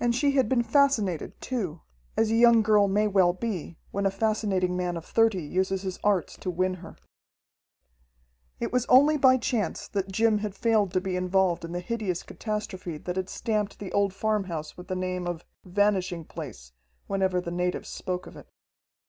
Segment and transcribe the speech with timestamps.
[0.00, 1.82] And she had been fascinated too,
[2.16, 6.00] as a young girl may well be, when a fascinating man of thirty uses his
[6.02, 6.96] arts to win her.
[8.58, 12.24] It was only by chance that Jim had failed to be involved in the hideous
[12.24, 16.72] catastrophe that had stamped the old farmhouse with the name of "Vanishing Place"
[17.06, 18.48] whenever the natives spoke of it.